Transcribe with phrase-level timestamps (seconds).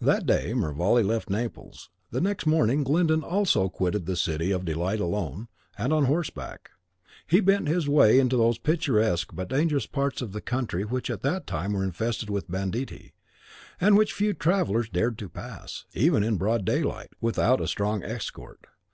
[0.00, 5.00] That day Mervale left Naples; the next morning Glyndon also quitted the City of Delight
[5.00, 6.70] alone, and on horseback.
[7.26, 11.22] He bent his way into those picturesque but dangerous parts of the country which at
[11.22, 13.12] that time were infested by banditti,
[13.80, 18.68] and which few travellers dared to pass, even in broad daylight, without a strong escort.